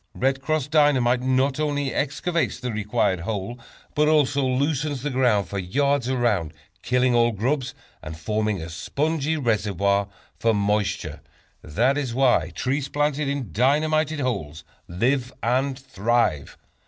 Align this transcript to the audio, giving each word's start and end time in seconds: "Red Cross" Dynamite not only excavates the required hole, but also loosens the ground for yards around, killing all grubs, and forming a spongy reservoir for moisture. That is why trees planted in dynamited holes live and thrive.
"Red 0.15 0.41
Cross" 0.41 0.69
Dynamite 0.69 1.21
not 1.21 1.59
only 1.59 1.93
excavates 1.93 2.59
the 2.59 2.71
required 2.71 3.19
hole, 3.19 3.59
but 3.93 4.07
also 4.07 4.41
loosens 4.43 5.03
the 5.03 5.11
ground 5.11 5.47
for 5.47 5.59
yards 5.59 6.09
around, 6.09 6.53
killing 6.81 7.13
all 7.13 7.31
grubs, 7.31 7.75
and 8.01 8.17
forming 8.17 8.59
a 8.59 8.69
spongy 8.71 9.37
reservoir 9.37 10.07
for 10.39 10.55
moisture. 10.55 11.21
That 11.61 11.99
is 11.99 12.15
why 12.15 12.51
trees 12.55 12.87
planted 12.87 13.27
in 13.27 13.51
dynamited 13.51 14.21
holes 14.21 14.63
live 14.87 15.31
and 15.43 15.77
thrive. 15.77 16.57